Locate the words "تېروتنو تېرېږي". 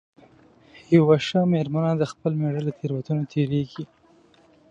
2.79-3.83